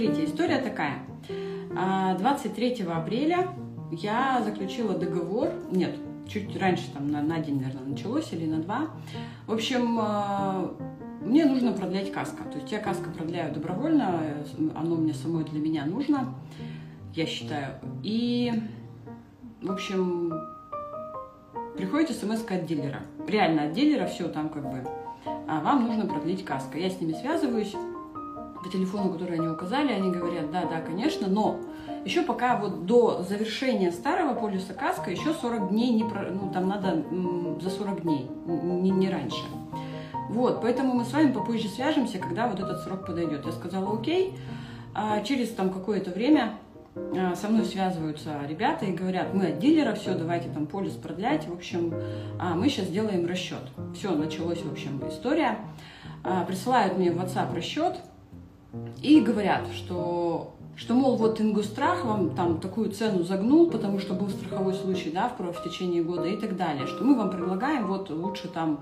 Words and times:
смотрите, 0.00 0.24
история 0.24 0.58
такая. 0.58 1.02
23 2.18 2.84
а, 2.88 2.98
апреля 2.98 3.48
я 3.92 4.42
заключила 4.44 4.94
договор, 4.94 5.48
нет, 5.70 5.94
чуть 6.28 6.56
раньше, 6.58 6.90
там 6.92 7.08
на, 7.08 7.20
на 7.20 7.38
день, 7.38 7.60
наверное, 7.60 7.90
началось 7.90 8.32
или 8.32 8.46
на 8.46 8.58
два. 8.58 8.90
В 9.46 9.52
общем, 9.52 9.98
а, 10.00 10.74
мне 11.20 11.44
нужно 11.44 11.72
продлять 11.72 12.12
каско. 12.12 12.44
То 12.44 12.58
есть 12.58 12.72
я 12.72 12.78
каско 12.78 13.10
продляю 13.10 13.52
добровольно, 13.52 14.22
оно 14.74 14.96
мне 14.96 15.12
самой 15.12 15.44
для 15.44 15.60
меня 15.60 15.84
нужно, 15.84 16.34
я 17.14 17.26
считаю. 17.26 17.74
И, 18.02 18.52
в 19.60 19.70
общем, 19.70 20.32
приходит 21.76 22.16
смс 22.16 22.42
от 22.48 22.64
дилера. 22.64 23.02
Реально 23.28 23.64
от 23.64 23.72
дилера 23.74 24.06
все 24.06 24.28
там 24.28 24.48
как 24.48 24.62
бы. 24.62 24.82
А 25.46 25.60
вам 25.60 25.86
нужно 25.86 26.06
продлить 26.06 26.44
каско. 26.44 26.78
Я 26.78 26.88
с 26.88 27.00
ними 27.00 27.12
связываюсь 27.12 27.74
по 28.62 28.68
телефону, 28.68 29.12
который 29.12 29.38
они 29.38 29.48
указали, 29.48 29.92
они 29.92 30.10
говорят, 30.10 30.50
да, 30.50 30.64
да, 30.66 30.80
конечно, 30.80 31.28
но 31.28 31.60
еще 32.04 32.22
пока 32.22 32.56
вот 32.56 32.86
до 32.86 33.22
завершения 33.22 33.90
старого 33.90 34.34
полюса 34.34 34.74
каска 34.74 35.10
еще 35.10 35.34
40 35.34 35.70
дней, 35.70 35.90
не 35.90 36.04
про, 36.04 36.30
ну 36.30 36.50
там 36.52 36.68
надо 36.68 37.04
за 37.60 37.70
40 37.70 38.02
дней, 38.02 38.30
не, 38.46 38.90
не 38.90 39.10
раньше. 39.10 39.42
Вот, 40.28 40.60
поэтому 40.62 40.94
мы 40.94 41.04
с 41.04 41.12
вами 41.12 41.32
попозже 41.32 41.68
свяжемся, 41.68 42.18
когда 42.18 42.46
вот 42.46 42.60
этот 42.60 42.82
срок 42.82 43.04
подойдет. 43.06 43.44
Я 43.44 43.52
сказала, 43.52 43.92
окей, 43.98 44.34
а 44.94 45.20
через 45.22 45.50
там 45.50 45.70
какое-то 45.70 46.10
время 46.10 46.54
а, 46.94 47.34
со 47.34 47.48
мной 47.48 47.64
связываются 47.64 48.40
ребята 48.48 48.84
и 48.84 48.92
говорят, 48.92 49.34
мы 49.34 49.46
от 49.46 49.58
дилера, 49.58 49.94
все, 49.94 50.14
давайте 50.14 50.48
там 50.48 50.66
полис 50.66 50.92
продлять, 50.92 51.48
в 51.48 51.52
общем, 51.52 51.94
а 52.38 52.54
мы 52.54 52.68
сейчас 52.68 52.86
сделаем 52.86 53.26
расчет. 53.26 53.62
Все, 53.96 54.14
началась, 54.14 54.62
в 54.62 54.70
общем, 54.70 55.02
история. 55.08 55.58
А, 56.22 56.44
присылают 56.44 56.96
мне 56.96 57.10
в 57.10 57.18
WhatsApp 57.18 57.54
расчет 57.54 57.96
и 59.02 59.20
говорят, 59.20 59.66
что 59.74 60.54
что, 60.76 60.94
мол, 60.94 61.16
вот 61.16 61.42
Ингустрах 61.42 62.06
вам 62.06 62.30
там 62.30 62.58
такую 62.58 62.90
цену 62.90 63.22
загнул, 63.22 63.70
потому 63.70 63.98
что 63.98 64.14
был 64.14 64.30
страховой 64.30 64.72
случай, 64.72 65.10
да, 65.10 65.28
в, 65.28 65.52
в 65.52 65.62
течение 65.62 66.02
года 66.02 66.24
и 66.24 66.38
так 66.38 66.56
далее, 66.56 66.86
что 66.86 67.04
мы 67.04 67.16
вам 67.16 67.30
предлагаем 67.30 67.86
вот 67.86 68.08
лучше 68.08 68.48
там 68.48 68.80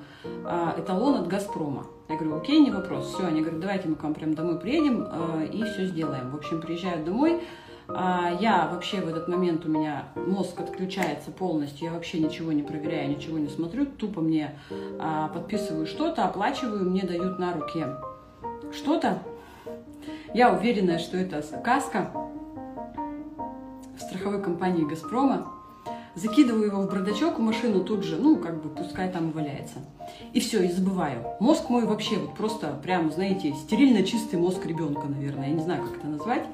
эталон 0.78 1.16
от 1.16 1.26
Газпрома. 1.26 1.86
Я 2.08 2.16
говорю, 2.16 2.36
окей, 2.36 2.60
не 2.60 2.70
вопрос, 2.70 3.12
все, 3.12 3.26
они 3.26 3.40
говорят, 3.40 3.60
давайте 3.60 3.88
мы 3.88 3.96
к 3.96 4.02
вам 4.04 4.14
прям 4.14 4.34
домой 4.34 4.60
приедем 4.60 5.08
и 5.42 5.64
все 5.64 5.86
сделаем. 5.86 6.30
В 6.30 6.36
общем, 6.36 6.60
приезжают 6.60 7.04
домой, 7.04 7.40
а, 7.88 8.36
я 8.38 8.68
вообще 8.70 9.00
в 9.00 9.08
этот 9.08 9.28
момент 9.28 9.64
у 9.64 9.68
меня 9.70 10.08
мозг 10.14 10.60
отключается 10.60 11.30
полностью, 11.30 11.86
я 11.86 11.94
вообще 11.94 12.20
ничего 12.20 12.52
не 12.52 12.62
проверяю, 12.62 13.08
ничего 13.08 13.38
не 13.38 13.48
смотрю, 13.48 13.86
тупо 13.86 14.20
мне 14.20 14.58
а, 14.98 15.28
подписываю 15.28 15.86
что-то, 15.86 16.24
оплачиваю, 16.24 16.88
мне 16.88 17.02
дают 17.02 17.38
на 17.38 17.54
руки 17.54 17.86
что-то. 18.72 19.22
Я 20.34 20.52
уверена, 20.52 20.98
что 20.98 21.16
это 21.16 21.42
каска 21.64 22.10
в 23.96 24.00
страховой 24.00 24.42
компании 24.42 24.84
«Газпрома». 24.84 25.52
Закидываю 26.14 26.66
его 26.66 26.82
в 26.82 26.90
бардачок 26.90 27.38
в 27.38 27.42
машину 27.42 27.84
тут 27.84 28.02
же, 28.02 28.16
ну, 28.16 28.36
как 28.36 28.60
бы, 28.60 28.68
пускай 28.70 29.10
там 29.10 29.30
валяется. 29.30 29.76
И 30.32 30.40
все, 30.40 30.64
и 30.64 30.68
забываю. 30.68 31.24
Мозг 31.38 31.70
мой 31.70 31.86
вообще 31.86 32.16
вот 32.16 32.34
просто 32.34 32.76
прям, 32.82 33.12
знаете, 33.12 33.54
стерильно 33.54 34.02
чистый 34.02 34.36
мозг 34.36 34.66
ребенка, 34.66 35.06
наверное. 35.06 35.48
Я 35.48 35.54
не 35.54 35.62
знаю, 35.62 35.82
как 35.84 35.96
это 35.98 36.06
назвать. 36.08 36.44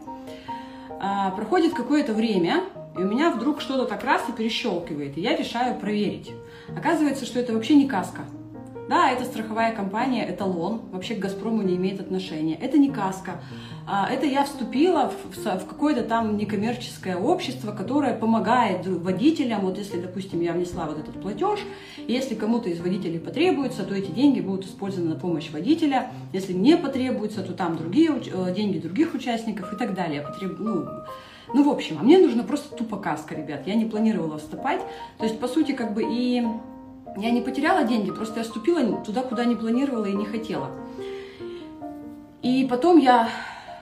А, 1.00 1.30
проходит 1.30 1.72
какое-то 1.72 2.12
время, 2.12 2.64
и 2.96 3.00
у 3.00 3.06
меня 3.06 3.30
вдруг 3.30 3.60
что-то 3.60 3.86
так 3.86 4.04
раз 4.04 4.28
и 4.28 4.32
перещелкивает, 4.32 5.16
и 5.16 5.22
я 5.22 5.34
решаю 5.34 5.80
проверить. 5.80 6.30
Оказывается, 6.76 7.24
что 7.24 7.40
это 7.40 7.54
вообще 7.54 7.74
не 7.74 7.88
каска. 7.88 8.22
Да, 8.88 9.10
это 9.10 9.24
страховая 9.24 9.74
компания 9.74 10.28
«Эталон», 10.28 10.82
вообще 10.92 11.14
к 11.14 11.18
«Газпрому» 11.18 11.62
не 11.62 11.76
имеет 11.76 12.00
отношения. 12.00 12.54
Это 12.54 12.76
не 12.76 12.90
каска. 12.90 13.40
А, 13.86 14.08
это 14.10 14.26
я 14.26 14.44
вступила 14.44 15.10
в, 15.10 15.36
в 15.36 15.66
какое-то 15.66 16.02
там 16.02 16.36
некоммерческое 16.36 17.16
общество, 17.16 17.72
которое 17.72 18.14
помогает 18.14 18.86
водителям. 18.86 19.62
Вот 19.62 19.78
если, 19.78 20.00
допустим, 20.00 20.42
я 20.42 20.52
внесла 20.52 20.84
вот 20.84 20.98
этот 20.98 21.20
платеж, 21.20 21.60
если 22.08 22.34
кому-то 22.34 22.68
из 22.68 22.80
водителей 22.80 23.20
потребуется, 23.20 23.84
то 23.84 23.94
эти 23.94 24.10
деньги 24.10 24.40
будут 24.40 24.66
использованы 24.66 25.14
на 25.14 25.20
помощь 25.20 25.50
водителя. 25.50 26.10
Если 26.34 26.52
мне 26.52 26.76
потребуется, 26.76 27.42
то 27.42 27.54
там 27.54 27.78
другие 27.78 28.10
э, 28.10 28.54
деньги 28.54 28.78
других 28.78 29.14
участников 29.14 29.72
и 29.72 29.76
так 29.76 29.94
далее. 29.94 30.20
Потреб... 30.20 30.58
Ну, 30.58 30.86
ну, 31.54 31.62
в 31.62 31.68
общем, 31.68 31.98
а 32.00 32.02
мне 32.02 32.18
нужно 32.18 32.42
просто 32.42 32.74
тупо 32.74 32.96
каска, 32.96 33.34
ребят. 33.34 33.66
Я 33.66 33.74
не 33.74 33.84
планировала 33.84 34.38
вступать. 34.38 34.80
То 35.18 35.24
есть, 35.24 35.38
по 35.38 35.48
сути, 35.48 35.72
как 35.72 35.94
бы 35.94 36.02
и 36.06 36.42
я 37.16 37.30
не 37.30 37.40
потеряла 37.40 37.84
деньги, 37.84 38.10
просто 38.10 38.40
я 38.40 38.44
вступила 38.44 38.82
туда, 39.04 39.22
куда 39.22 39.44
не 39.44 39.56
планировала 39.56 40.06
и 40.06 40.14
не 40.14 40.26
хотела. 40.26 40.70
И 42.42 42.66
потом 42.68 42.98
я 42.98 43.28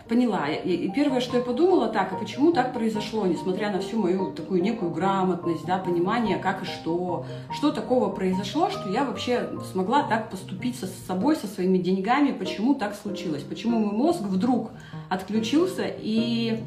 поняла, 0.09 0.49
и 0.49 0.91
первое, 0.91 1.21
что 1.21 1.39
я 1.39 1.43
подумала, 1.43 1.89
так, 1.89 2.13
а 2.13 2.17
почему 2.17 2.53
так 2.53 2.73
произошло, 2.75 3.27
несмотря 3.27 3.71
на 3.71 3.81
всю 3.81 3.99
мою 3.99 4.33
такую 4.33 4.63
некую 4.63 4.91
грамотность, 4.91 5.65
да, 5.65 5.79
понимание, 5.79 6.39
как 6.39 6.63
и 6.63 6.67
что, 6.67 7.25
что 7.55 7.73
такого 7.73 8.11
произошло, 8.11 8.69
что 8.69 8.91
я 8.91 9.05
вообще 9.05 9.49
смогла 9.73 10.03
так 10.03 10.29
поступить 10.31 10.79
со 10.79 10.87
собой, 10.87 11.37
со 11.37 11.47
своими 11.47 11.79
деньгами, 11.79 12.33
почему 12.33 12.75
так 12.75 12.95
случилось, 12.95 13.43
почему 13.43 13.79
мой 13.79 13.93
мозг 13.93 14.21
вдруг 14.21 14.71
отключился 15.09 15.85
и 15.87 16.63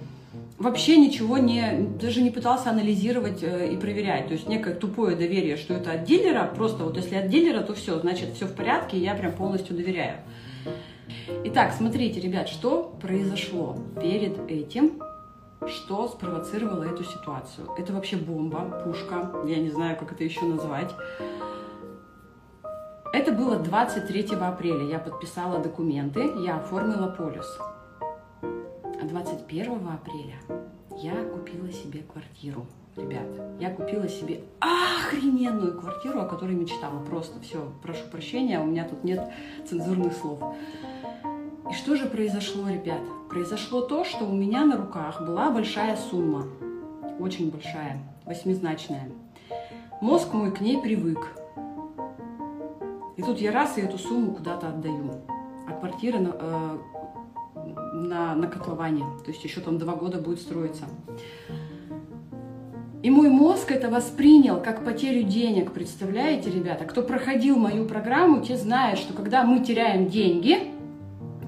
вообще 0.58 0.98
ничего 0.98 1.38
не, 1.38 1.88
даже 2.00 2.22
не 2.22 2.30
пытался 2.30 2.70
анализировать 2.70 3.44
э, 3.44 3.74
и 3.74 3.78
проверять. 3.78 4.28
То 4.28 4.34
есть 4.34 4.48
некое 4.48 4.74
тупое 4.74 5.16
доверие, 5.16 5.58
что 5.58 5.74
это 5.74 5.92
от 5.92 6.04
дилера, 6.04 6.50
просто 6.56 6.84
вот 6.84 6.98
если 6.98 7.16
от 7.16 7.28
дилера, 7.28 7.62
то 7.62 7.74
все, 7.74 8.00
значит 8.00 8.34
все 8.34 8.46
в 8.46 8.56
порядке, 8.56 8.98
я 8.98 9.16
прям 9.16 9.34
полностью 9.34 9.76
доверяю. 9.76 10.20
Итак, 11.46 11.74
смотрите, 11.78 12.20
ребят, 12.20 12.50
что 12.50 12.98
произошло 13.02 13.78
перед 14.02 14.40
этим, 14.50 15.02
что 15.68 16.08
спровоцировало 16.08 16.84
эту 16.84 17.04
ситуацию. 17.04 17.68
Это 17.78 17.94
вообще 17.94 18.16
бомба, 18.16 18.84
пушка, 18.84 19.32
я 19.48 19.58
не 19.58 19.70
знаю, 19.70 19.98
как 19.98 20.12
это 20.12 20.24
еще 20.24 20.44
назвать. 20.46 20.92
Это 23.14 23.32
было 23.32 23.58
23 23.58 24.36
апреля. 24.36 24.86
Я 24.90 25.00
подписала 25.00 25.60
документы, 25.60 26.32
я 26.44 26.58
оформила 26.58 27.08
полюс. 27.08 27.48
21 29.08 29.88
апреля 29.88 30.36
я 30.98 31.24
купила 31.26 31.72
себе 31.72 32.02
квартиру. 32.02 32.66
Ребят, 32.96 33.28
я 33.60 33.70
купила 33.70 34.08
себе 34.08 34.42
охрененную 34.60 35.80
квартиру, 35.80 36.22
о 36.22 36.26
которой 36.26 36.56
мечтала. 36.56 37.04
Просто 37.04 37.40
все, 37.42 37.72
прошу 37.84 38.08
прощения, 38.10 38.60
у 38.60 38.66
меня 38.66 38.88
тут 38.88 39.04
нет 39.04 39.30
цензурных 39.68 40.14
слов. 40.14 40.40
И 41.70 41.74
что 41.74 41.96
же 41.96 42.06
произошло, 42.06 42.70
ребят? 42.70 43.02
Произошло 43.30 43.82
то, 43.82 44.06
что 44.06 44.26
у 44.26 44.34
меня 44.34 44.66
на 44.66 44.78
руках 44.78 45.22
была 45.22 45.52
большая 45.52 45.98
сумма. 45.98 46.48
Очень 47.20 47.52
большая, 47.52 48.02
восьмизначная. 48.26 49.12
Мозг 50.00 50.34
мой 50.34 50.52
к 50.52 50.62
ней 50.62 50.82
привык. 50.82 51.28
И 53.18 53.22
тут 53.22 53.40
я 53.40 53.52
раз 53.52 53.78
и 53.78 53.82
эту 53.82 53.98
сумму 53.98 54.34
куда-то 54.34 54.70
отдаю. 54.70 55.12
А 55.68 55.74
квартира 55.74 56.20
э, 56.22 56.78
на, 58.06 58.36
на 58.36 58.48
котловане. 58.48 59.04
То 59.26 59.32
есть 59.32 59.44
еще 59.44 59.62
там 59.62 59.78
два 59.78 59.96
года 59.96 60.20
будет 60.20 60.40
строиться. 60.40 60.86
И 63.04 63.10
мой 63.12 63.30
мозг 63.30 63.72
это 63.72 63.90
воспринял 63.90 64.60
как 64.60 64.84
потерю 64.84 65.24
денег, 65.24 65.74
представляете, 65.74 66.50
ребята? 66.50 66.86
Кто 66.86 67.04
проходил 67.04 67.56
мою 67.56 67.86
программу, 67.86 68.42
те 68.42 68.58
знают, 68.58 68.98
что 68.98 69.14
когда 69.14 69.44
мы 69.44 69.64
теряем 69.64 70.08
деньги, 70.08 70.72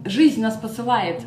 жизнь 0.05 0.39
нас 0.39 0.55
посылает 0.55 1.23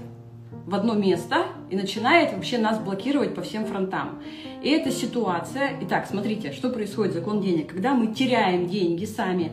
в 0.67 0.75
одно 0.75 0.95
место 0.95 1.47
и 1.69 1.75
начинает 1.75 2.33
вообще 2.33 2.59
нас 2.59 2.79
блокировать 2.79 3.35
по 3.35 3.43
всем 3.43 3.65
фронтам. 3.67 4.23
И 4.63 4.71
эта 4.71 4.93
ситуация... 4.93 5.73
Итак, 5.81 6.07
смотрите, 6.09 6.53
что 6.53 6.71
происходит, 6.71 7.15
закон 7.15 7.41
денег. 7.41 7.73
Когда 7.73 7.95
мы 7.95 8.15
теряем 8.15 8.69
деньги 8.69 9.07
сами, 9.07 9.51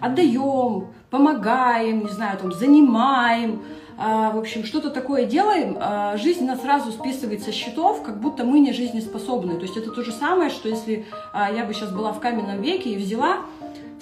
отдаем, 0.00 0.88
помогаем, 1.08 2.00
не 2.04 2.10
знаю, 2.10 2.38
там, 2.38 2.52
занимаем, 2.52 3.62
в 3.96 4.38
общем, 4.38 4.64
что-то 4.64 4.90
такое 4.90 5.24
делаем, 5.24 5.76
а, 5.80 6.16
жизнь 6.16 6.44
нас 6.44 6.60
сразу 6.62 6.90
списывает 6.90 7.42
со 7.42 7.52
счетов, 7.52 8.02
как 8.02 8.20
будто 8.20 8.44
мы 8.44 8.58
не 8.58 8.72
жизнеспособны. 8.72 9.54
То 9.54 9.62
есть 9.62 9.76
это 9.76 9.90
то 9.90 10.02
же 10.02 10.12
самое, 10.12 10.50
что 10.50 10.68
если 10.68 11.06
а, 11.32 11.50
я 11.50 11.64
бы 11.64 11.72
сейчас 11.72 11.92
была 11.92 12.12
в 12.12 12.20
каменном 12.20 12.60
веке 12.60 12.90
и 12.90 12.96
взяла 12.96 13.38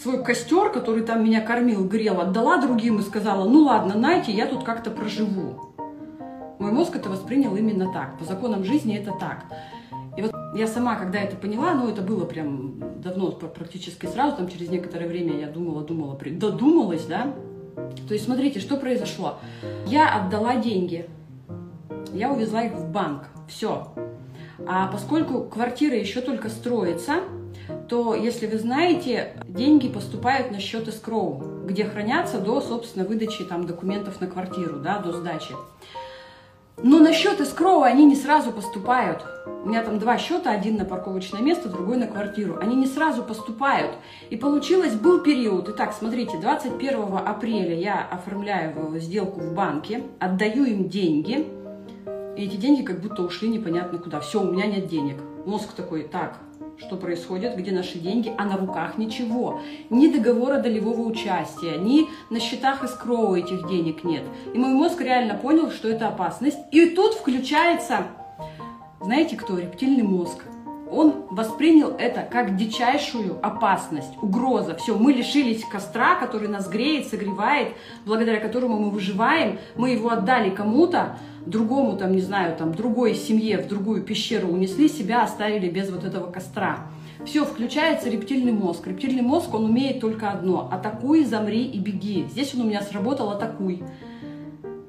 свой 0.03 0.25
костер, 0.25 0.71
который 0.71 1.03
там 1.03 1.25
меня 1.25 1.41
кормил, 1.41 1.87
грел, 1.87 2.21
отдала 2.21 2.57
другим 2.57 3.01
и 3.01 3.03
сказала, 3.03 3.49
ну 3.49 3.61
ладно, 3.61 3.95
найте, 3.95 4.33
я 4.33 4.47
тут 4.47 4.65
как-то 4.65 4.91
проживу. 4.91 5.75
Мой 6.59 6.73
мозг 6.73 6.97
это 6.97 7.11
воспринял 7.11 7.55
именно 7.57 7.93
так. 7.93 8.19
По 8.19 8.25
законам 8.25 8.65
жизни 8.65 8.97
это 8.97 9.13
так. 9.19 9.45
И 10.17 10.23
вот 10.23 10.33
я 10.55 10.67
сама, 10.67 10.97
когда 10.97 11.19
это 11.19 11.37
поняла, 11.37 11.75
ну 11.75 11.89
это 11.89 12.03
было 12.03 12.25
прям 12.25 13.01
давно, 13.01 13.33
практически 13.33 14.07
сразу, 14.07 14.37
там 14.37 14.49
через 14.49 14.69
некоторое 14.69 15.07
время 15.07 15.39
я 15.39 15.49
думала, 15.49 15.83
думала, 15.83 16.19
додумалась, 16.19 17.07
да, 17.07 17.35
то 17.75 18.15
есть, 18.15 18.25
смотрите, 18.25 18.61
что 18.61 18.77
произошло. 18.77 19.39
Я 19.87 20.15
отдала 20.15 20.57
деньги, 20.57 21.09
я 22.13 22.33
увезла 22.33 22.63
их 22.65 22.73
в 22.73 22.91
банк, 22.91 23.25
все. 23.49 23.89
А 24.67 24.87
поскольку 24.89 25.45
квартира 25.45 25.97
еще 25.97 26.21
только 26.21 26.49
строится, 26.49 27.21
то, 27.89 28.15
если 28.15 28.47
вы 28.47 28.59
знаете, 28.59 29.37
деньги 29.47 29.89
поступают 29.89 30.51
на 30.51 30.61
счет 30.61 30.89
эскроу, 30.89 31.63
где 31.65 31.85
хранятся 31.85 32.39
до, 32.39 32.61
собственно, 32.61 33.05
выдачи 33.05 33.45
там, 33.45 33.67
документов 33.67 34.21
на 34.21 34.27
квартиру, 34.27 34.79
да, 34.81 34.99
до 34.99 35.13
сдачи. 35.13 35.55
Но 36.79 36.99
на 36.99 37.13
счет 37.13 37.41
эскроу 37.41 37.83
они 37.83 38.05
не 38.05 38.17
сразу 38.17 38.51
поступают. 38.51 39.25
У 39.65 39.69
меня 39.69 39.83
там 39.83 39.99
два 39.99 40.19
счета, 40.19 40.51
один 40.51 40.77
на 40.77 40.85
парковочное 40.85 41.41
место, 41.41 41.69
другой 41.69 41.97
на 41.97 42.07
квартиру. 42.07 42.59
Они 42.61 42.75
не 42.75 42.87
сразу 42.87 43.23
поступают. 43.23 43.93
И 44.31 44.37
получилось, 44.37 44.95
был 44.95 45.23
период. 45.23 45.69
Итак, 45.69 45.95
смотрите, 45.97 46.39
21 46.39 47.19
апреля 47.25 47.75
я 47.75 48.07
оформляю 48.11 48.99
сделку 48.99 49.41
в 49.41 49.55
банке, 49.55 50.03
отдаю 50.19 50.65
им 50.65 50.89
деньги. 50.89 51.47
И 52.37 52.45
эти 52.45 52.57
деньги 52.57 52.83
как 52.83 53.01
будто 53.01 53.23
ушли 53.23 53.49
непонятно 53.49 53.99
куда. 53.99 54.21
Все, 54.21 54.41
у 54.41 54.51
меня 54.51 54.67
нет 54.67 54.89
денег. 54.89 55.17
Мозг 55.45 55.73
такой, 55.75 56.05
так, 56.05 56.39
что 56.79 56.97
происходит, 56.97 57.57
где 57.57 57.71
наши 57.71 57.99
деньги, 57.99 58.33
а 58.39 58.45
на 58.45 58.57
руках 58.57 58.99
ничего. 58.99 59.61
Ни 59.91 60.09
договора 60.09 60.59
долевого 60.59 61.03
участия, 61.03 61.77
ни 61.77 62.09
на 62.31 62.41
счетах 62.41 62.85
эскроу 62.85 63.35
этих 63.35 63.69
денег 63.69 64.05
нет. 64.05 64.25
И 64.53 64.59
мой 64.59 64.73
мозг 64.73 65.01
реально 65.01 65.35
понял, 65.35 65.71
что 65.71 65.89
это 65.89 66.09
опасность. 66.09 66.59
И 66.71 66.87
тут 66.91 67.15
включается, 67.15 68.07
знаете 69.01 69.37
кто, 69.37 69.59
рептильный 69.59 70.03
мозг. 70.03 70.45
Он 70.93 71.25
воспринял 71.31 71.95
это 71.99 72.23
как 72.23 72.57
дичайшую 72.57 73.39
опасность, 73.43 74.13
угроза. 74.21 74.75
Все, 74.77 74.97
мы 74.97 75.13
лишились 75.13 75.65
костра, 75.65 76.17
который 76.17 76.49
нас 76.49 76.69
греет, 76.69 77.09
согревает, 77.09 77.69
благодаря 78.05 78.41
которому 78.41 78.79
мы 78.79 78.91
выживаем. 78.91 79.59
Мы 79.77 79.91
его 79.91 80.11
отдали 80.11 80.51
кому-то, 80.51 81.17
другому, 81.47 81.97
там, 81.97 82.13
не 82.13 82.21
знаю, 82.21 82.57
там, 82.57 82.73
другой 82.73 83.15
семье 83.15 83.59
в 83.59 83.69
другую 83.69 84.03
пещеру 84.03 84.49
унесли, 84.49 84.89
себя 84.89 85.23
оставили 85.23 85.69
без 85.69 85.91
вот 85.91 86.05
этого 86.05 86.31
костра. 86.31 86.87
Все, 87.25 87.45
включается 87.45 88.11
рептильный 88.11 88.53
мозг. 88.53 88.87
Рептильный 88.87 89.23
мозг, 89.23 89.55
он 89.55 89.65
умеет 89.65 90.01
только 90.01 90.31
одно. 90.31 90.69
Атакуй, 90.73 91.25
замри 91.25 91.65
и 91.65 91.79
беги. 91.79 92.27
Здесь 92.29 92.55
он 92.55 92.63
у 92.63 92.65
меня 92.65 92.83
сработал 92.83 93.31
атакуй. 93.31 93.83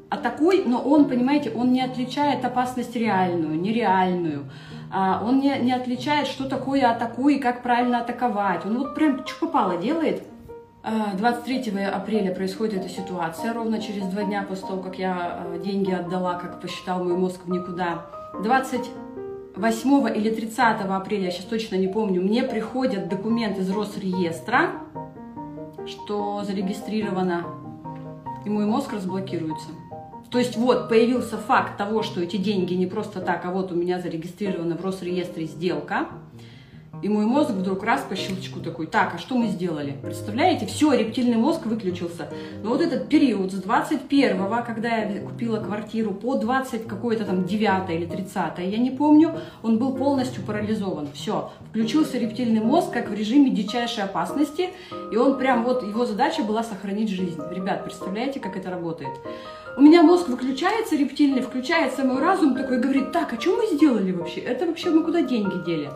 Атакуй, 0.09 0.63
но 0.65 0.79
он, 0.79 1.05
понимаете, 1.05 1.51
он 1.51 1.71
не 1.73 1.81
отличает 1.81 2.43
опасность 2.43 2.95
реальную, 2.95 3.59
нереальную. 3.59 4.45
А, 4.93 5.23
он 5.25 5.39
не, 5.39 5.57
не 5.59 5.73
отличает, 5.73 6.27
что 6.27 6.47
такое 6.47 6.89
атакуй 6.89 7.35
и 7.35 7.39
как 7.39 7.63
правильно 7.63 7.99
атаковать. 7.99 8.65
Он 8.65 8.77
вот 8.77 8.95
прям 8.95 9.25
что 9.25 9.47
попало 9.47 9.77
делает– 9.77 10.23
23 10.83 11.73
а, 11.79 11.95
апреля 11.95 12.35
происходит 12.35 12.81
эта 12.81 12.89
ситуация, 12.89 13.53
ровно 13.53 13.81
через 13.81 14.05
два 14.07 14.23
дня 14.23 14.43
после 14.43 14.67
того, 14.67 14.81
как 14.81 14.99
я 14.99 15.15
а, 15.15 15.57
деньги 15.57 15.91
отдала, 15.91 16.33
как 16.33 16.59
посчитал 16.59 17.03
мой 17.03 17.15
мозг 17.15 17.39
в 17.45 17.49
никуда. 17.49 18.05
28 18.43 20.17
или 20.17 20.29
30 20.29 20.59
апреля, 20.81 21.25
я 21.25 21.31
сейчас 21.31 21.45
точно 21.45 21.75
не 21.75 21.87
помню, 21.87 22.21
мне 22.21 22.43
приходят 22.43 23.07
документы 23.07 23.61
из 23.61 23.69
Росреестра, 23.69 24.71
что 25.85 26.43
зарегистрировано, 26.43 27.45
и 28.43 28.49
мой 28.49 28.65
мозг 28.65 28.91
разблокируется. 28.91 29.69
То 30.33 30.39
есть 30.39 30.57
вот 30.57 30.89
появился 30.89 31.37
факт 31.37 31.77
того, 31.77 32.01
что 32.01 32.19
эти 32.19 32.37
деньги 32.37 32.73
не 32.73 32.87
просто 32.87 33.21
так, 33.21 33.45
а 33.45 33.51
вот 33.51 33.71
у 33.71 33.75
меня 33.75 33.99
зарегистрирована 33.99 34.75
в 34.75 34.83
Росреестре 34.83 35.45
сделка– 35.45 36.07
и 37.03 37.09
мой 37.09 37.25
мозг 37.25 37.49
вдруг 37.49 37.83
раз 37.83 38.01
по 38.01 38.15
щелчку 38.15 38.61
такой, 38.61 38.87
так, 38.87 39.15
а 39.15 39.17
что 39.17 39.35
мы 39.35 39.47
сделали? 39.47 39.93
Представляете, 40.01 40.65
все, 40.65 40.93
рептильный 40.93 41.35
мозг 41.35 41.65
выключился. 41.65 42.29
Но 42.63 42.69
вот 42.69 42.79
этот 42.79 43.09
период 43.09 43.51
с 43.51 43.55
21 43.55 44.37
когда 44.65 44.99
я 44.99 45.19
купила 45.19 45.59
квартиру, 45.59 46.13
по 46.13 46.35
20 46.35 46.87
какое-то 46.87 47.25
там 47.25 47.43
9 47.45 47.89
или 47.89 48.05
30 48.05 48.59
я 48.59 48.77
не 48.77 48.89
помню, 48.89 49.33
он 49.63 49.79
был 49.79 49.93
полностью 49.95 50.43
парализован. 50.43 51.09
Все, 51.13 51.51
включился 51.69 52.17
рептильный 52.17 52.61
мозг 52.61 52.91
как 52.93 53.09
в 53.09 53.13
режиме 53.13 53.49
дичайшей 53.49 54.05
опасности, 54.05 54.69
и 55.11 55.17
он 55.17 55.37
прям 55.37 55.65
вот, 55.65 55.83
его 55.83 56.05
задача 56.05 56.41
была 56.41 56.63
сохранить 56.63 57.09
жизнь. 57.09 57.41
Ребят, 57.51 57.83
представляете, 57.83 58.39
как 58.39 58.55
это 58.55 58.69
работает? 58.69 59.13
У 59.75 59.81
меня 59.81 60.03
мозг 60.03 60.29
выключается 60.29 60.95
рептильный, 60.95 61.41
включается 61.41 62.03
мой 62.03 62.19
разум 62.19 62.55
такой, 62.55 62.79
говорит, 62.79 63.11
так, 63.11 63.33
а 63.33 63.41
что 63.41 63.57
мы 63.57 63.65
сделали 63.75 64.11
вообще? 64.11 64.41
Это 64.41 64.67
вообще 64.67 64.91
мы 64.91 65.03
куда 65.03 65.21
деньги 65.21 65.65
дели? 65.65 65.89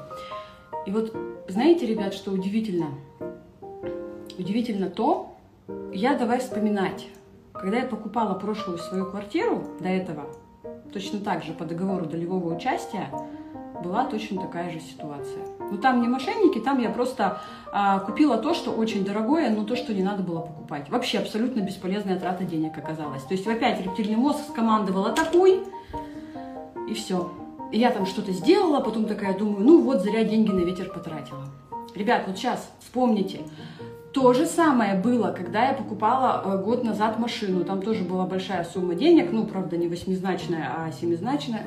И 0.88 0.91
вот 0.91 1.15
знаете, 1.47 1.85
ребят, 1.85 2.15
что 2.15 2.31
удивительно? 2.31 2.88
Удивительно 4.39 4.89
то, 4.89 5.35
я 5.94 6.18
давай 6.18 6.39
вспоминать, 6.39 7.07
когда 7.53 7.77
я 7.77 7.85
покупала 7.85 8.33
прошлую 8.33 8.79
свою 8.79 9.06
квартиру 9.06 9.63
до 9.79 9.89
этого, 9.89 10.25
точно 10.91 11.19
так 11.19 11.44
же 11.44 11.53
по 11.53 11.63
договору 11.63 12.06
долевого 12.06 12.56
участия, 12.56 13.12
была 13.83 14.06
точно 14.06 14.41
такая 14.41 14.71
же 14.71 14.79
ситуация. 14.79 15.44
Но 15.71 15.77
там 15.77 16.01
не 16.01 16.07
мошенники, 16.07 16.59
там 16.59 16.79
я 16.79 16.89
просто 16.89 17.41
а, 17.71 18.00
купила 18.00 18.38
то, 18.38 18.53
что 18.53 18.71
очень 18.71 19.03
дорогое, 19.03 19.50
но 19.50 19.63
то, 19.63 19.75
что 19.75 19.94
не 19.94 20.03
надо 20.03 20.24
было 20.24 20.41
покупать. 20.41 20.89
Вообще 20.89 21.19
абсолютно 21.19 21.62
бесполезная 21.62 22.19
трата 22.19 22.44
денег 22.44 22.77
оказалась. 22.77 23.24
То 23.24 23.33
есть 23.33 23.45
опять 23.47 23.81
рептильный 23.81 24.15
мозг 24.15 24.39
скомандовал 24.50 25.07
«атакуй», 25.07 25.63
и 26.88 26.94
все 26.94 27.31
я 27.71 27.91
там 27.91 28.06
что-то 28.06 28.31
сделала, 28.31 28.79
потом 28.79 29.06
такая 29.06 29.38
думаю, 29.38 29.63
ну 29.63 29.81
вот 29.81 30.01
зря 30.01 30.24
деньги 30.24 30.51
на 30.51 30.62
ветер 30.62 30.89
потратила. 30.89 31.45
Ребят, 31.95 32.24
вот 32.27 32.38
сейчас 32.38 32.71
вспомните, 32.79 33.41
то 34.13 34.33
же 34.33 34.45
самое 34.45 34.95
было, 34.95 35.31
когда 35.31 35.68
я 35.68 35.74
покупала 35.74 36.41
э, 36.44 36.63
год 36.63 36.83
назад 36.83 37.19
машину. 37.19 37.63
Там 37.65 37.81
тоже 37.81 38.03
была 38.03 38.25
большая 38.25 38.63
сумма 38.63 38.95
денег, 38.95 39.31
ну, 39.31 39.45
правда, 39.45 39.77
не 39.77 39.88
восьмизначная, 39.88 40.71
а 40.75 40.91
семизначная, 40.91 41.63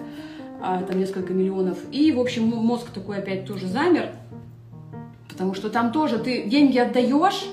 там 0.60 0.98
несколько 0.98 1.32
миллионов. 1.32 1.78
И, 1.90 2.12
в 2.12 2.20
общем, 2.20 2.44
мозг 2.44 2.90
такой 2.90 3.18
опять 3.18 3.46
тоже 3.46 3.66
замер, 3.66 4.10
потому 5.28 5.54
что 5.54 5.70
там 5.70 5.92
тоже 5.92 6.18
ты 6.18 6.42
деньги 6.44 6.78
отдаешь, 6.78 7.46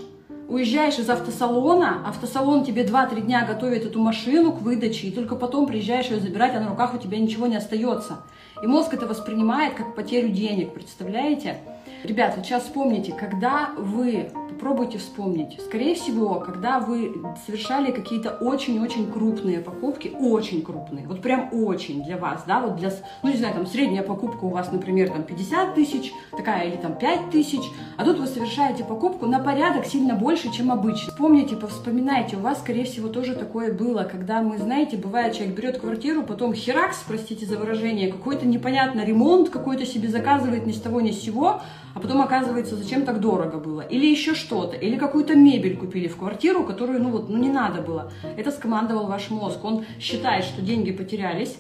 уезжаешь 0.48 1.00
из 1.00 1.10
автосалона, 1.10 2.08
автосалон 2.08 2.64
тебе 2.64 2.86
2-3 2.86 3.22
дня 3.22 3.46
готовит 3.46 3.86
эту 3.86 4.02
машину 4.02 4.52
к 4.52 4.62
выдаче, 4.62 5.08
и 5.08 5.12
только 5.12 5.36
потом 5.36 5.68
приезжаешь 5.68 6.08
ее 6.08 6.20
забирать, 6.20 6.56
а 6.56 6.60
на 6.60 6.70
руках 6.70 6.94
у 6.94 6.98
тебя 6.98 7.18
ничего 7.18 7.48
не 7.48 7.58
остается. 7.58 8.20
И 8.62 8.68
мозг 8.68 8.94
это 8.94 9.06
воспринимает 9.08 9.76
как 9.76 9.96
потерю 9.96 10.30
денег, 10.30 10.74
представляете? 10.74 11.58
Ребят, 12.04 12.34
вот 12.36 12.46
сейчас 12.46 12.64
вспомните, 12.64 13.14
когда 13.14 13.72
вы, 13.78 14.32
попробуйте 14.58 14.98
вспомнить, 14.98 15.60
скорее 15.64 15.94
всего, 15.94 16.40
когда 16.40 16.80
вы 16.80 17.14
совершали 17.46 17.92
какие-то 17.92 18.32
очень-очень 18.32 19.12
крупные 19.12 19.60
покупки, 19.60 20.12
очень 20.20 20.64
крупные, 20.64 21.08
вот 21.08 21.22
прям 21.22 21.50
очень 21.52 22.04
для 22.04 22.18
вас, 22.18 22.44
да, 22.48 22.60
вот 22.60 22.78
для, 22.78 22.92
ну 23.22 23.30
не 23.30 23.38
знаю, 23.38 23.54
там 23.54 23.68
средняя 23.68 24.02
покупка 24.02 24.46
у 24.46 24.50
вас, 24.50 24.72
например, 24.72 25.12
там 25.12 25.24
50 25.24 25.76
тысяч, 25.76 26.12
такая 26.36 26.70
или 26.70 26.76
там 26.76 26.98
5 26.98 27.30
тысяч, 27.30 27.62
а 27.98 28.04
тут 28.04 28.18
вы 28.18 28.26
совершаете 28.26 28.84
покупку 28.84 29.28
на 29.28 29.40
порядок 29.40 29.86
сильно 29.86 30.16
больше, 30.16 30.52
чем 30.52 30.72
обычно. 30.72 31.12
Вспомните, 31.12 31.56
повспоминайте, 31.56 32.38
у 32.38 32.40
вас, 32.40 32.60
скорее 32.60 32.86
всего, 32.86 33.10
тоже 33.10 33.36
такое 33.36 33.72
было, 33.72 34.08
когда 34.12 34.42
мы, 34.42 34.58
знаете, 34.58 34.98
бывает, 34.98 35.36
человек 35.36 35.56
берет 35.56 35.78
квартиру, 35.80 36.24
потом 36.24 36.56
херакс, 36.56 37.04
простите 37.08 37.46
за 37.46 37.60
выражение, 37.60 38.12
какой-то 38.12 38.48
непонятно 38.48 39.06
ремонт 39.06 39.50
какой-то 39.50 39.86
себе 39.86 40.10
заказывает 40.10 40.66
ни 40.66 40.72
с 40.72 40.82
того 40.82 41.00
ни 41.00 41.12
с 41.12 41.22
сего, 41.22 41.62
а 41.94 42.00
потом 42.00 42.22
оказывается, 42.22 42.76
зачем 42.76 43.06
так 43.06 43.20
дорого 43.20 43.58
было, 43.58 43.82
или 43.82 44.06
еще 44.06 44.36
что-то, 44.48 44.78
или 44.78 44.96
какую-то 44.98 45.36
мебель 45.36 45.76
купили 45.76 46.08
в 46.08 46.16
квартиру, 46.16 46.64
которую, 46.64 47.04
ну 47.04 47.10
вот, 47.10 47.30
ну 47.30 47.38
не 47.38 47.50
надо 47.50 47.82
было. 47.82 48.12
Это 48.38 48.52
скомандовал 48.52 49.08
ваш 49.08 49.30
мозг. 49.30 49.64
Он 49.64 49.86
считает, 50.00 50.46
что 50.46 50.62
деньги 50.62 50.92
потерялись, 50.92 51.58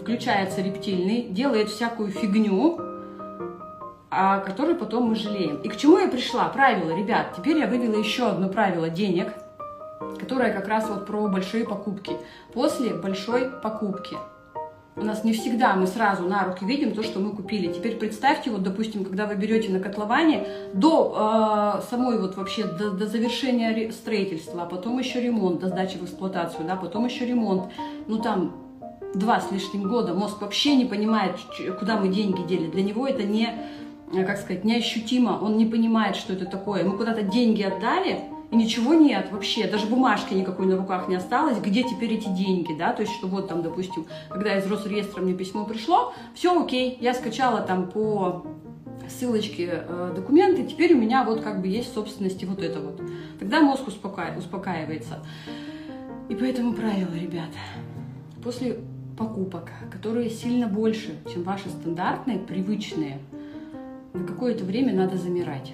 включается 0.00 0.60
рептильный, 0.60 1.22
делает 1.22 1.70
всякую 1.70 2.10
фигню, 2.10 2.78
о 4.10 4.40
которой 4.40 4.74
потом 4.74 5.04
мы 5.04 5.14
жалеем. 5.14 5.62
И 5.62 5.68
к 5.68 5.76
чему 5.76 5.98
я 5.98 6.08
пришла? 6.08 6.48
Правило, 6.48 6.94
ребят, 6.94 7.34
теперь 7.36 7.58
я 7.58 7.66
вывела 7.66 7.98
еще 7.98 8.28
одно 8.28 8.50
правило 8.50 8.90
денег, 8.90 9.32
которое 10.18 10.52
как 10.52 10.68
раз 10.68 10.88
вот 10.90 11.06
про 11.06 11.26
большие 11.28 11.64
покупки. 11.64 12.12
После 12.52 12.92
большой 12.92 13.48
покупки– 13.62 14.16
у 14.96 15.02
нас 15.02 15.24
не 15.24 15.32
всегда 15.32 15.74
мы 15.74 15.86
сразу 15.86 16.24
на 16.24 16.44
руки 16.44 16.64
видим 16.64 16.92
то, 16.92 17.02
что 17.02 17.20
мы 17.20 17.30
купили. 17.30 17.72
Теперь 17.72 17.96
представьте, 17.96 18.50
вот, 18.50 18.62
допустим, 18.62 19.04
когда 19.04 19.26
вы 19.26 19.36
берете 19.36 19.70
на 19.70 19.80
котловане 19.80 20.46
до 20.74 21.78
э, 21.78 21.88
самой 21.88 22.20
вот 22.20 22.36
вообще 22.36 22.64
до, 22.64 22.90
до 22.90 23.06
завершения 23.06 23.92
строительства, 23.92 24.62
а 24.62 24.66
потом 24.66 24.98
еще 24.98 25.20
ремонт, 25.20 25.60
до 25.60 25.68
сдачи 25.68 25.96
в 25.96 26.04
эксплуатацию, 26.04 26.66
да, 26.66 26.76
потом 26.76 27.06
еще 27.06 27.24
ремонт, 27.24 27.72
ну 28.08 28.18
там 28.18 28.56
два 29.14 29.40
с 29.40 29.50
лишним 29.50 29.88
года, 29.88 30.14
мозг 30.14 30.40
вообще 30.40 30.76
не 30.76 30.84
понимает, 30.84 31.36
куда 31.78 31.96
мы 31.96 32.08
деньги 32.08 32.46
дели. 32.46 32.70
Для 32.70 32.82
него 32.82 33.06
это 33.06 33.22
не, 33.22 33.48
как 34.12 34.38
сказать, 34.38 34.64
неощутимо, 34.64 35.38
он 35.40 35.56
не 35.56 35.66
понимает, 35.66 36.16
что 36.16 36.32
это 36.32 36.46
такое. 36.46 36.84
Мы 36.84 36.96
куда-то 36.96 37.22
деньги 37.22 37.62
отдали, 37.62 38.20
и 38.50 38.56
ничего 38.56 38.94
нет 38.94 39.28
вообще, 39.30 39.68
даже 39.68 39.86
бумажки 39.86 40.34
никакой 40.34 40.66
на 40.66 40.76
руках 40.76 41.08
не 41.08 41.14
осталось, 41.14 41.58
где 41.58 41.84
теперь 41.84 42.14
эти 42.14 42.28
деньги, 42.28 42.76
да, 42.76 42.92
то 42.92 43.02
есть, 43.02 43.14
что 43.14 43.28
вот 43.28 43.48
там, 43.48 43.62
допустим, 43.62 44.06
когда 44.28 44.58
из 44.58 44.66
Росреестра 44.66 45.22
мне 45.22 45.34
письмо 45.34 45.64
пришло, 45.64 46.12
все 46.34 46.60
окей, 46.60 46.98
я 47.00 47.14
скачала 47.14 47.60
там 47.60 47.88
по 47.88 48.44
ссылочке 49.08 49.84
э, 49.86 50.12
документы, 50.14 50.64
теперь 50.64 50.94
у 50.94 50.98
меня 50.98 51.24
вот 51.24 51.40
как 51.42 51.60
бы 51.60 51.68
есть 51.68 51.90
в 51.90 51.94
собственности 51.94 52.44
вот 52.44 52.62
это 52.62 52.80
вот. 52.80 53.00
Тогда 53.38 53.60
мозг 53.60 53.86
успока... 53.88 54.34
успокаивается. 54.36 55.24
И 56.28 56.34
поэтому 56.34 56.74
правило, 56.74 57.12
ребят, 57.14 57.50
после 58.42 58.80
покупок, 59.18 59.70
которые 59.90 60.30
сильно 60.30 60.66
больше, 60.66 61.14
чем 61.32 61.42
ваши 61.42 61.68
стандартные, 61.68 62.38
привычные, 62.38 63.18
на 64.12 64.24
какое-то 64.24 64.64
время 64.64 64.94
надо 64.94 65.16
замирать. 65.16 65.72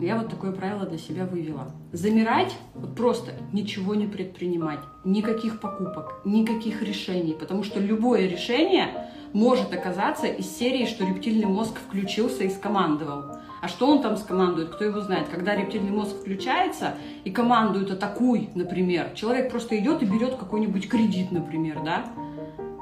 Я 0.00 0.16
вот 0.16 0.28
такое 0.28 0.52
правило 0.52 0.86
для 0.86 0.98
себя 0.98 1.24
вывела. 1.24 1.72
Замирать, 1.92 2.54
вот 2.74 2.94
просто 2.94 3.32
ничего 3.52 3.94
не 3.94 4.06
предпринимать, 4.06 4.80
никаких 5.04 5.60
покупок, 5.60 6.20
никаких 6.24 6.82
решений, 6.82 7.36
потому 7.38 7.62
что 7.62 7.80
любое 7.80 8.28
решение 8.28 8.88
может 9.32 9.72
оказаться 9.74 10.26
из 10.26 10.46
серии, 10.46 10.86
что 10.86 11.04
рептильный 11.04 11.46
мозг 11.46 11.78
включился 11.78 12.44
и 12.44 12.50
скомандовал. 12.50 13.36
А 13.60 13.68
что 13.68 13.88
он 13.88 14.02
там 14.02 14.16
скомандует, 14.16 14.68
кто 14.68 14.84
его 14.84 15.00
знает? 15.00 15.28
Когда 15.28 15.56
рептильный 15.56 15.90
мозг 15.90 16.16
включается 16.20 16.94
и 17.24 17.30
командует 17.30 17.90
«атакуй», 17.90 18.50
например, 18.54 19.10
человек 19.14 19.50
просто 19.50 19.78
идет 19.78 20.02
и 20.02 20.06
берет 20.06 20.36
какой-нибудь 20.36 20.88
кредит, 20.88 21.32
например, 21.32 21.80
да? 21.82 22.04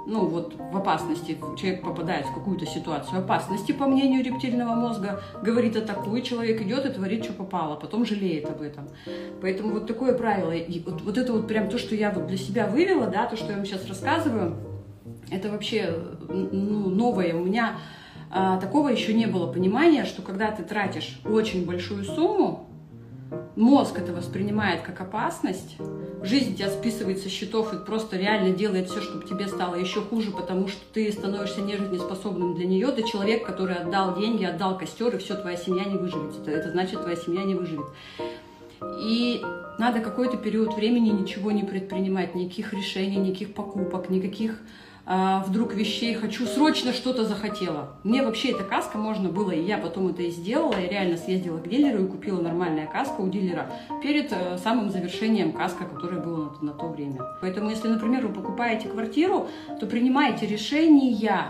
Ну 0.07 0.27
вот 0.27 0.55
в 0.59 0.77
опасности, 0.77 1.39
человек 1.57 1.83
попадает 1.83 2.27
в 2.27 2.35
какую-то 2.35 2.67
ситуацию 2.67 3.21
опасности, 3.21 3.73
по 3.73 3.87
мнению 3.87 4.25
рептильного 4.25 4.75
мозга, 4.75 5.23
говорит 5.43 5.77
атакуй, 5.77 6.23
человек 6.23 6.61
идет 6.63 6.87
и 6.87 6.91
творит, 6.91 7.25
что 7.25 7.33
попало, 7.33 7.77
потом 7.77 8.05
жалеет 8.05 8.49
об 8.49 8.63
этом. 8.63 8.89
Поэтому 9.41 9.73
вот 9.73 9.87
такое 9.87 10.17
правило, 10.17 10.53
и 10.53 10.81
вот, 10.81 11.03
вот 11.03 11.19
это 11.19 11.33
вот 11.33 11.47
прям 11.47 11.69
то, 11.69 11.79
что 11.79 11.95
я 11.95 12.11
вот 12.11 12.27
для 12.27 12.37
себя 12.37 12.67
вывела, 12.67 13.07
да, 13.07 13.27
то, 13.27 13.37
что 13.37 13.51
я 13.51 13.57
вам 13.57 13.65
сейчас 13.65 13.87
рассказываю, 13.89 14.57
это 15.31 15.51
вообще 15.51 15.95
ну, 16.29 16.91
новое. 16.91 17.35
У 17.35 17.45
меня 17.45 17.79
а, 18.31 18.59
такого 18.59 18.89
еще 18.89 19.15
не 19.15 19.27
было 19.27 19.53
понимания, 19.53 20.05
что 20.05 20.23
когда 20.23 20.51
ты 20.51 20.63
тратишь 20.63 21.21
очень 21.25 21.67
большую 21.67 22.05
сумму, 22.05 22.69
мозг 23.63 23.99
это 23.99 24.13
воспринимает 24.13 24.83
как 24.83 25.01
опасность, 25.01 25.77
жизнь 26.23 26.57
тебя 26.57 26.69
списывает 26.69 27.21
со 27.21 27.29
счетов 27.29 27.73
и 27.73 27.79
просто 27.79 28.17
реально 28.17 28.51
делает 28.51 28.91
все, 28.91 29.01
чтобы 29.01 29.25
тебе 29.25 29.47
стало 29.47 29.77
еще 29.77 30.03
хуже, 30.03 30.33
потому 30.33 30.69
что 30.69 30.81
ты 30.93 31.11
становишься 31.13 31.63
нежизнеспособным 31.63 32.55
для 32.55 32.67
нее, 32.67 32.89
ты 32.89 33.05
человек, 33.05 33.47
который 33.47 33.77
отдал 33.77 34.19
деньги, 34.19 34.45
отдал 34.45 34.77
костер, 34.77 35.15
и 35.15 35.19
все, 35.19 35.37
твоя 35.37 35.57
семья 35.57 35.85
не 35.85 35.97
выживет. 35.97 36.37
Это, 36.41 36.51
это 36.51 36.73
значит, 36.73 37.01
твоя 37.01 37.17
семья 37.17 37.45
не 37.45 37.55
выживет. 37.55 37.87
И 39.01 39.41
надо 39.79 40.01
какой-то 40.01 40.37
период 40.37 40.75
времени 40.75 41.11
ничего 41.11 41.53
не 41.53 41.63
предпринимать, 41.63 42.35
никаких 42.35 42.75
решений, 42.75 43.17
никаких 43.17 43.55
покупок, 43.55 44.11
никаких 44.11 44.59
вдруг 45.05 45.75
вещей 45.75 46.15
хочу, 46.15 46.47
срочно 46.47 46.93
что-то 46.93 47.25
захотела. 47.25 47.97
Мне 48.05 48.23
вообще 48.23 48.53
эта 48.53 48.63
каска 48.63 48.99
можно 48.99 49.29
было, 49.29 49.51
и 49.51 49.63
я 49.63 49.79
потом 49.79 50.09
это 50.09 50.23
и 50.23 50.31
сделала, 50.31 50.75
я 50.79 50.89
реально 50.89 51.17
съездила 51.17 51.59
к 51.59 51.69
дилеру 51.69 52.05
и 52.05 52.09
купила 52.09 52.41
нормальная 52.41 52.87
каска 52.87 53.21
у 53.21 53.29
дилера 53.29 53.71
перед 54.03 54.33
э, 54.33 54.59
самым 54.59 54.91
завершением 54.91 55.53
каска, 55.53 55.85
которая 55.85 56.21
была 56.21 56.51
на, 56.61 56.69
на 56.69 56.73
то 56.73 56.87
время. 56.87 57.21
Поэтому, 57.41 57.71
если, 57.71 57.89
например, 57.89 58.27
вы 58.27 58.33
покупаете 58.33 58.89
квартиру, 58.89 59.49
то 59.81 59.87
принимайте 59.87 60.47
решения 60.47 61.49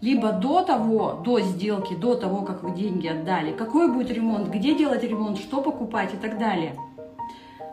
либо 0.00 0.32
до 0.32 0.62
того, 0.62 1.20
до 1.24 1.40
сделки, 1.40 1.94
до 1.94 2.14
того, 2.14 2.42
как 2.42 2.62
вы 2.62 2.72
деньги 2.72 3.06
отдали, 3.06 3.52
какой 3.52 3.92
будет 3.92 4.10
ремонт, 4.10 4.48
где 4.48 4.76
делать 4.76 5.02
ремонт, 5.04 5.38
что 5.38 5.60
покупать 5.60 6.14
и 6.14 6.16
так 6.16 6.38
далее– 6.38 6.76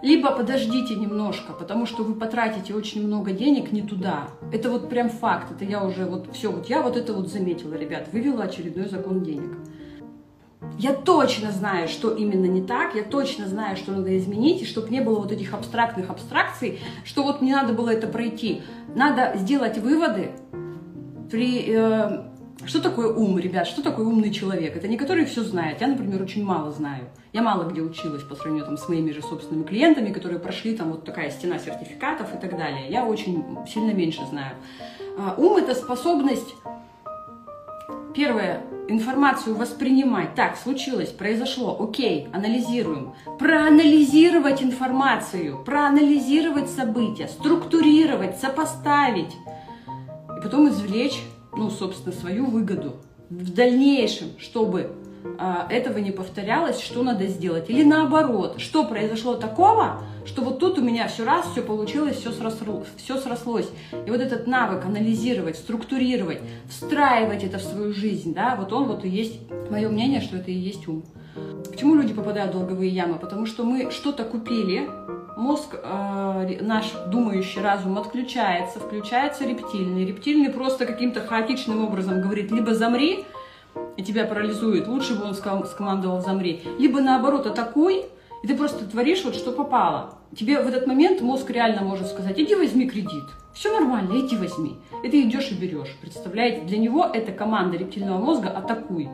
либо 0.02 0.32
подождите 0.32 0.96
немножко, 0.96 1.54
потому 1.54 1.86
что 1.86 2.04
вы 2.04 2.16
потратите 2.16 2.74
очень 2.74 3.06
много 3.06 3.32
денег 3.32 3.72
не 3.72 3.82
туда. 3.82 4.28
Это 4.52 4.70
вот 4.70 4.90
прям 4.90 5.10
факт, 5.10 5.52
это 5.52 5.66
я 5.66 5.84
уже 5.84 6.06
вот 6.06 6.30
все, 6.34 6.52
вот 6.52 6.68
я 6.70 6.82
вот 6.82 6.96
это 6.96 7.14
вот 7.14 7.28
заметила, 7.28 7.74
ребят, 7.74 8.08
вывела 8.12 8.44
очередной 8.44 8.88
закон 8.88 9.24
денег. 9.24 9.58
Я 10.78 10.94
точно 10.94 11.52
знаю, 11.52 11.88
что 11.88 12.14
именно 12.14 12.46
не 12.46 12.62
так, 12.62 12.96
я 12.96 13.04
точно 13.04 13.48
знаю, 13.48 13.76
что 13.76 13.92
надо 13.92 14.18
изменить, 14.18 14.62
и 14.62 14.66
чтобы 14.66 14.90
не 14.90 15.02
было 15.02 15.20
вот 15.20 15.32
этих 15.32 15.54
абстрактных 15.54 16.10
абстракций, 16.10 16.80
что 17.04 17.24
вот 17.24 17.42
не 17.42 17.54
надо 17.54 17.74
было 17.74 17.90
это 17.90 18.08
пройти. 18.08 18.62
Надо 18.96 19.34
сделать 19.38 19.78
выводы 19.78 20.32
при 21.30 21.66
э, 21.68 22.29
что 22.66 22.82
такое 22.82 23.08
ум, 23.14 23.40
ребят? 23.40 23.68
Что 23.68 23.82
такое 23.82 24.06
умный 24.06 24.32
человек? 24.32 24.76
Это 24.76 24.88
не 24.88 24.98
который 24.98 25.26
все 25.26 25.44
знает. 25.44 25.80
Я, 25.80 25.88
например, 25.88 26.22
очень 26.22 26.44
мало 26.44 26.72
знаю. 26.72 27.06
Я 27.32 27.42
мало 27.42 27.70
где 27.70 27.82
училась 27.82 28.24
по 28.24 28.36
сравнению 28.36 28.66
там, 28.66 28.78
с 28.78 28.90
моими 28.90 29.12
же 29.12 29.22
собственными 29.22 29.66
клиентами, 29.66 30.12
которые 30.12 30.40
прошли 30.40 30.76
там 30.76 30.92
вот 30.92 31.06
такая 31.06 31.32
стена 31.32 31.58
сертификатов 31.58 32.34
и 32.36 32.38
так 32.38 32.58
далее. 32.58 32.90
Я 32.90 33.06
очень 33.06 33.46
сильно 33.68 33.92
меньше 33.92 34.26
знаю. 34.30 34.56
А, 35.18 35.36
ум– 35.38 35.58
это 35.58 35.74
способность, 35.74 36.54
первое, 38.14 38.62
информацию 38.90 39.56
воспринимать. 39.56 40.36
Так, 40.36 40.58
случилось, 40.58 41.10
произошло, 41.10 41.78
окей, 41.80 42.28
анализируем. 42.34 43.14
Проанализировать 43.38 44.62
информацию, 44.62 45.64
проанализировать 45.64 46.70
события, 46.70 47.30
структурировать, 47.30 48.38
сопоставить. 48.38 49.34
И 50.38 50.42
потом 50.42 50.68
извлечь 50.70 51.22
ну, 51.56 51.70
собственно, 51.70 52.16
свою 52.16 52.46
выгоду. 52.46 52.98
В 53.30 53.54
дальнейшем, 53.54 54.30
чтобы 54.40 54.92
а, 55.38 55.68
этого 55.70 55.98
не 55.98 56.12
повторялось, 56.12 56.80
что 56.80 57.04
надо 57.04 57.28
сделать. 57.28 57.70
Или 57.70 57.84
наоборот, 57.84 58.60
что 58.60 58.86
произошло 58.86 59.36
такого, 59.36 60.02
что 60.26 60.42
вот 60.42 60.60
тут 60.60 60.80
у 60.80 60.82
меня 60.82 61.08
все 61.08 61.26
раз, 61.26 61.46
все 61.52 61.62
получилось, 61.62 62.18
все, 62.18 62.32
сросло, 62.32 62.84
все 62.98 63.18
срослось. 63.18 63.70
И 64.06 64.10
вот 64.10 64.22
этот 64.22 64.48
навык 64.48 64.86
анализировать, 64.86 65.58
структурировать, 65.58 66.40
встраивать 66.70 67.44
это 67.44 67.58
в 67.58 67.64
свою 67.64 67.94
жизнь, 67.94 68.34
да, 68.34 68.56
вот 68.56 68.74
он 68.74 68.86
вот 68.86 69.06
и 69.06 69.10
есть, 69.10 69.40
мое 69.70 69.90
мнение, 69.90 70.22
что 70.22 70.38
это 70.38 70.52
и 70.52 70.56
есть 70.56 70.88
ум. 70.88 71.04
Почему 71.70 71.96
люди 71.96 72.14
попадают 72.14 72.54
в 72.54 72.58
долговые 72.58 72.90
ямы? 72.90 73.18
Потому 73.18 73.46
что 73.46 73.64
мы 73.64 73.92
что-то 73.92 74.24
купили, 74.24 74.90
мозг, 75.40 75.76
э, 75.82 76.58
наш 76.62 76.92
думающий 77.08 77.62
разум 77.62 77.98
отключается, 77.98 78.80
включается 78.80 79.46
рептильный. 79.46 80.06
Рептильный 80.06 80.52
просто 80.52 80.86
каким-то 80.86 81.22
хаотичным 81.22 81.86
образом 81.86 82.22
говорит, 82.22 82.52
либо 82.52 82.76
замри, 82.76 83.26
и 83.98 84.04
тебя 84.04 84.26
парализует, 84.26 84.88
лучше 84.88 85.16
бы 85.16 85.26
он 85.26 85.34
скомандовал 85.34 86.22
замри, 86.22 86.62
либо 86.78 87.02
наоборот 87.02 87.46
атакуй, 87.46 88.06
и 88.44 88.48
ты 88.48 88.56
просто 88.56 88.86
творишь 88.86 89.24
вот 89.24 89.36
что 89.36 89.52
попало. 89.52 90.16
Тебе 90.36 90.62
в 90.62 90.68
этот 90.68 90.88
момент 90.88 91.22
мозг 91.22 91.50
реально 91.50 91.82
может 91.82 92.08
сказать, 92.08 92.40
иди 92.40 92.56
возьми 92.56 92.88
кредит, 92.88 93.26
все 93.54 93.74
нормально, 93.74 94.20
иди 94.20 94.38
возьми. 94.38 94.78
И 95.04 95.10
ты 95.10 95.22
идешь 95.22 95.52
и 95.52 95.56
берешь. 95.56 95.96
Представляете, 96.02 96.62
для 96.62 96.78
него 96.78 97.06
это 97.06 97.32
команда 97.32 97.78
рептильного 97.78 98.18
мозга 98.18 98.50
атакуй. 98.50 99.10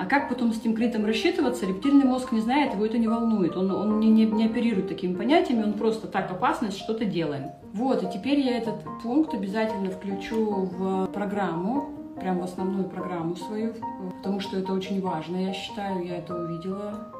А 0.00 0.06
как 0.06 0.30
потом 0.30 0.54
с 0.54 0.58
этим 0.58 0.74
кредитом 0.74 1.04
рассчитываться, 1.04 1.66
рептильный 1.66 2.06
мозг 2.06 2.32
не 2.32 2.40
знает, 2.40 2.72
его 2.72 2.86
это 2.86 2.96
не 2.96 3.06
волнует. 3.06 3.54
Он, 3.54 3.70
он 3.70 4.00
не, 4.00 4.08
не, 4.08 4.24
не 4.24 4.46
оперирует 4.46 4.88
такими 4.88 5.14
понятиями, 5.14 5.62
он 5.62 5.74
просто 5.74 6.06
так 6.06 6.30
опасность, 6.30 6.78
что-то 6.78 7.04
делаем. 7.04 7.50
Вот, 7.74 8.02
и 8.02 8.06
теперь 8.10 8.40
я 8.40 8.56
этот 8.56 8.76
пункт 9.02 9.34
обязательно 9.34 9.90
включу 9.90 10.70
в 10.72 11.06
программу, 11.08 11.90
прям 12.18 12.38
в 12.38 12.44
основную 12.44 12.88
программу 12.88 13.36
свою, 13.36 13.74
потому 14.16 14.40
что 14.40 14.56
это 14.56 14.72
очень 14.72 15.02
важно, 15.02 15.36
я 15.36 15.52
считаю, 15.52 16.02
я 16.06 16.16
это 16.16 16.34
увидела. 16.34 17.12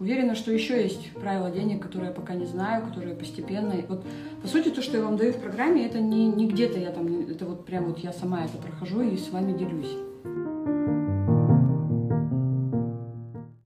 Уверена, 0.00 0.34
что 0.34 0.50
еще 0.50 0.82
есть 0.82 1.12
правила 1.12 1.52
денег, 1.52 1.80
которые 1.80 2.08
я 2.08 2.14
пока 2.16 2.34
не 2.34 2.46
знаю, 2.46 2.84
которые 2.84 3.14
постепенно. 3.14 3.76
Вот, 3.88 4.02
по 4.42 4.48
сути, 4.48 4.70
то, 4.70 4.82
что 4.82 4.96
я 4.96 5.04
вам 5.04 5.16
даю 5.16 5.32
в 5.32 5.38
программе, 5.38 5.86
это 5.86 6.00
не, 6.00 6.26
не 6.26 6.48
где-то 6.48 6.80
я 6.80 6.90
там, 6.90 7.06
это 7.30 7.44
вот 7.44 7.64
прям 7.64 7.84
вот 7.84 7.98
я 8.00 8.12
сама 8.12 8.44
это 8.44 8.56
прохожу 8.56 9.02
и 9.02 9.16
с 9.16 9.30
вами 9.30 9.56
делюсь. 9.56 9.96